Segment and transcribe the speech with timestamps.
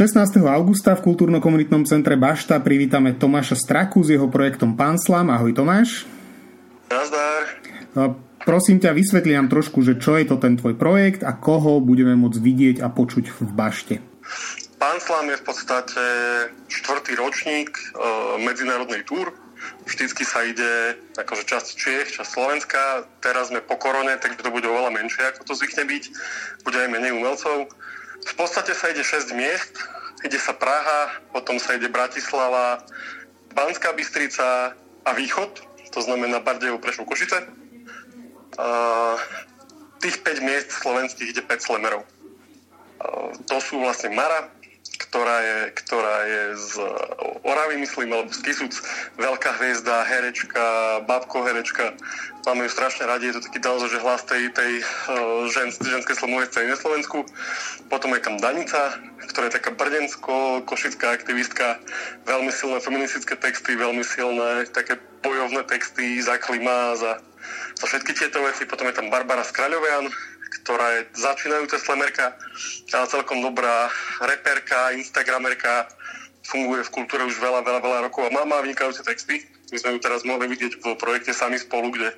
[0.00, 0.16] 16.
[0.48, 5.28] augusta v kultúrno-komunitnom centre Bašta privítame Tomáša Straku s jeho projektom Panslam.
[5.28, 6.08] Ahoj Tomáš.
[6.88, 7.44] Nazdar.
[8.48, 12.16] Prosím ťa, vysvetli nám trošku, že čo je to ten tvoj projekt a koho budeme
[12.16, 14.00] môcť vidieť a počuť v Bašte.
[14.80, 16.02] Panslam je v podstate
[16.72, 17.84] štvrtý ročník e,
[18.40, 19.36] medzinárodnej túr.
[19.84, 23.04] Vždycky sa ide akože časť Čiech, časť Slovenska.
[23.20, 26.04] Teraz sme po korone, takže to bude oveľa menšie, ako to zvykne byť.
[26.64, 27.68] Bude aj menej umelcov.
[28.20, 29.72] V podstate sa ide 6 miest,
[30.24, 32.84] ide sa Praha, potom sa ide Bratislava,
[33.56, 37.48] Banská Bystrica a Východ, to znamená Bardejo, Prešov, Košice.
[38.60, 39.16] Uh,
[40.04, 42.04] tých 5 miest slovenských ide 5 slemerov.
[43.00, 44.52] Uh, to sú vlastne Mara,
[45.10, 46.72] ktorá je, ktorá je z
[47.42, 48.78] Oravy, myslím, alebo z Kisuc,
[49.18, 50.62] veľká hviezda, herečka,
[51.10, 51.98] babko herečka.
[52.46, 56.14] Máme ju strašne radi, je to taký naozaj, že hlas tej, tej uh, žen, ženskej
[56.14, 57.26] slomovej scény na Slovensku.
[57.90, 59.02] Potom je tam Danica,
[59.34, 61.82] ktorá je taká brdensko-košická aktivistka,
[62.30, 64.94] veľmi silné feministické texty, veľmi silné také
[65.26, 67.18] bojovné texty za klima, za,
[67.82, 68.62] za všetky tieto veci.
[68.62, 70.06] Potom je tam Barbara Skraľovian,
[70.50, 72.34] ktorá je začínajúca slemerka,
[72.90, 73.86] ale celkom dobrá
[74.18, 75.86] reperka, instagramerka,
[76.50, 79.46] funguje v kultúre už veľa, veľa, veľa rokov a má, má vynikajúce texty.
[79.70, 82.10] My sme ju teraz mohli vidieť v projekte Sami spolu, kde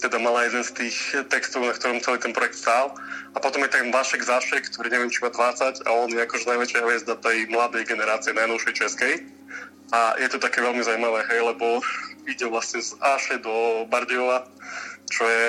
[0.00, 0.96] teda mala jeden z tých
[1.28, 2.96] textov, na ktorom celý ten projekt stál.
[3.36, 6.48] A potom je ten Vašek Zašek, ktorý neviem, či má 20 a on je akože
[6.48, 9.14] najväčšia hviezda tej mladej generácie, najnovšej českej.
[9.92, 11.84] A je to také veľmi zaujímavé, hej, lebo
[12.24, 14.48] ide vlastne z Aše do Bardejova,
[15.10, 15.46] čo je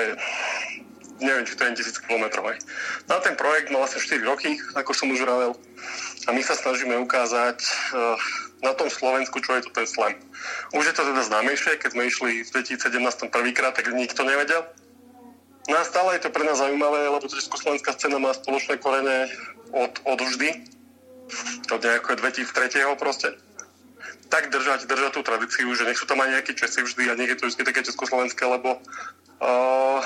[1.20, 2.24] neviem, či to je 1000 km.
[3.10, 5.52] Na ten projekt mal asi 4 roky, ako som už vravel.
[6.26, 7.58] A my sa snažíme ukázať
[7.92, 8.16] uh,
[8.62, 10.14] na tom Slovensku, čo je to ten slam.
[10.72, 14.62] Už je to teda známejšie, keď sme išli v 2017 prvýkrát, tak nikto nevedel.
[15.70, 19.30] No a stále je to pre nás zaujímavé, lebo československá scéna má spoločné korene
[19.70, 20.66] od, od vždy,
[21.70, 22.98] od nejakého 2003.
[22.98, 23.34] proste
[24.32, 27.36] tak držať, držať tú tradíciu, že nech sú tam aj nejakí Česi vždy a nech
[27.36, 30.00] je to vždy také československé, lebo uh,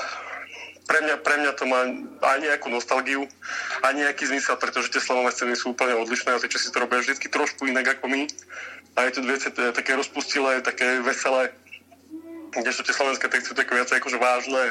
[0.87, 1.81] pre mňa, pre mňa to má
[2.23, 3.27] aj nejakú nostalgiu,
[3.83, 7.03] aj nejaký zmysel, pretože tie slavové scény sú úplne odlišné a tie časy to robia
[7.03, 8.23] vždy trošku inak ako my.
[8.97, 9.37] A je to dve
[9.75, 11.53] také rozpustilé, také veselé,
[12.55, 14.63] kde sú tie slovenské texty také viacej akože vážne,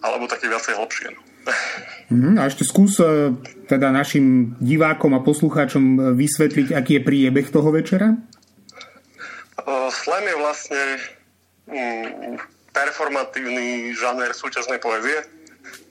[0.00, 1.08] alebo také viacej hlbšie.
[1.12, 1.20] No.
[2.06, 3.34] Mm, a ešte skús e,
[3.66, 8.14] teda našim divákom a poslucháčom vysvetliť, aký je príbeh toho večera?
[9.90, 10.82] Slam je vlastne
[11.66, 12.38] mm,
[12.76, 15.24] performatívny žáner súťažnej poezie,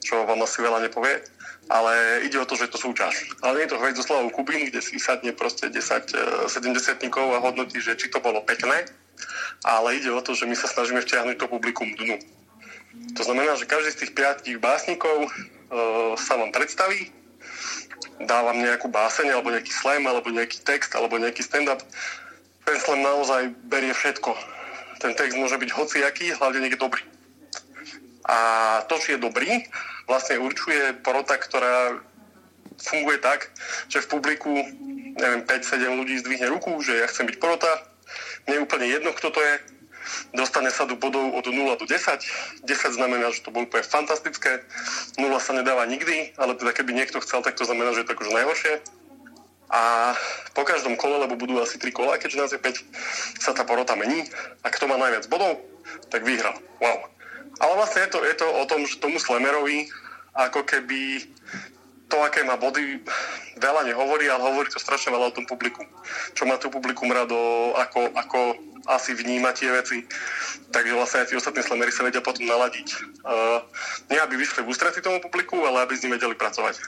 [0.06, 1.18] čo vám asi veľa nepovie,
[1.66, 3.26] ale ide o to, že je to súťaž.
[3.42, 6.46] Ale nie je to Hviezdoslavov Kubín, kde si sadne proste 10 70
[7.10, 8.86] a hodnotí, že či to bolo pekné,
[9.66, 12.22] ale ide o to, že my sa snažíme vtiahnuť to publikum dnu.
[13.18, 15.30] To znamená, že každý z tých piatich básnikov e,
[16.16, 17.10] sa vám predstaví,
[18.24, 21.82] dá vám nejakú báseň, alebo nejaký slam, alebo nejaký text, alebo nejaký stand-up.
[22.64, 24.55] Ten slam naozaj berie všetko
[24.98, 27.02] ten text môže byť hociaký, hlavne je dobrý.
[28.26, 28.36] A
[28.90, 29.64] to, či je dobrý,
[30.10, 32.02] vlastne určuje porota, ktorá
[32.76, 33.54] funguje tak,
[33.88, 34.52] že v publiku
[35.16, 37.70] neviem, 5-7 ľudí zdvihne ruku, že ja chcem byť porota,
[38.46, 39.54] mne je úplne jedno, kto to je,
[40.36, 42.66] dostane sa do bodov od 0 do 10.
[42.68, 44.62] 10 znamená, že to bolo úplne fantastické,
[45.18, 48.14] 0 sa nedáva nikdy, ale teda keby niekto chcel, tak to znamená, že je to
[48.14, 48.74] akože najhoršie
[49.70, 50.14] a
[50.54, 53.98] po každom kole, lebo budú asi 3 kola, keďže nás je 5, sa tá porota
[53.98, 54.26] mení
[54.62, 55.58] a kto má najviac bodov,
[56.10, 56.54] tak vyhral.
[56.78, 57.10] Wow.
[57.58, 59.90] Ale vlastne je to, je to o tom, že tomu Slemerovi
[60.36, 61.24] ako keby
[62.06, 63.02] to, aké má body,
[63.58, 65.82] veľa nehovorí, ale hovorí to strašne veľa o tom publiku.
[66.38, 67.34] Čo má tu publikum rado,
[67.74, 68.38] ako, ako
[68.86, 70.06] asi vníma tie veci.
[70.70, 72.88] Takže vlastne aj tí ostatní slemery sa vedia potom naladiť.
[73.22, 73.62] Uh,
[74.10, 76.78] nie aby vyšli v ústretí tomu publiku, ale aby s ním vedeli pracovať.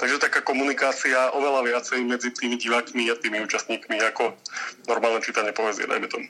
[0.00, 4.36] Takže taká komunikácia oveľa viacej medzi tými divákmi a tými účastníkmi ako
[4.88, 6.26] normálne čítanie poezie, dajme tomu.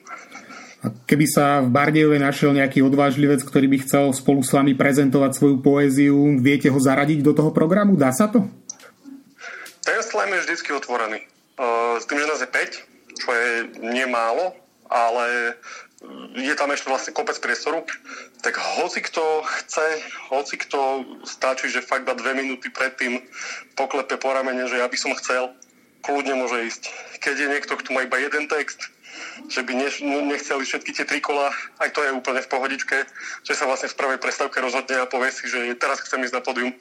[0.82, 5.38] A keby sa v Bardejove našiel nejaký odvážlivec, ktorý by chcel spolu s vami prezentovať
[5.38, 7.94] svoju poéziu, viete ho zaradiť do toho programu?
[7.94, 8.50] Dá sa to?
[9.86, 11.22] Ten slam je vždy otvorený.
[11.54, 14.58] Uh, s tým, že nás je 5, čo je nemálo,
[14.92, 15.56] ale
[16.36, 17.86] je tam ešte vlastne kopec priestoru,
[18.44, 19.88] tak hoci kto chce,
[20.34, 20.80] hoci kto
[21.24, 23.22] stačí, že fakt dá dve minúty predtým
[23.78, 25.54] poklepe po ramene, že ja by som chcel,
[26.02, 26.82] kľudne môže ísť.
[27.22, 28.90] Keď je niekto, kto má iba jeden text,
[29.46, 29.72] že by
[30.26, 33.06] nechceli všetky tie tri kola, aj to je úplne v pohodičke,
[33.46, 36.42] že sa vlastne v prvej prestávke rozhodne a povie si, že teraz chcem ísť na
[36.42, 36.74] pódium.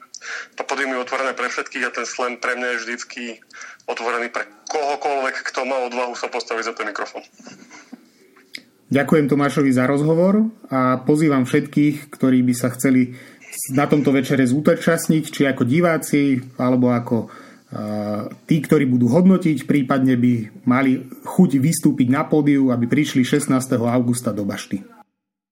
[0.58, 3.24] To pódium je otvorené pre všetkých a ten slam pre mňa je vždycky
[3.86, 7.22] otvorený pre kohokoľvek, kto má odvahu sa postaviť za ten mikrofón.
[8.92, 13.16] Ďakujem Tomášovi za rozhovor a pozývam všetkých, ktorí by sa chceli
[13.72, 17.32] na tomto večere zúčastniť, či ako diváci, alebo ako
[18.52, 23.56] tí, ktorí budú hodnotiť, prípadne by mali chuť vystúpiť na pódiu, aby prišli 16.
[23.80, 25.01] augusta do Bašty.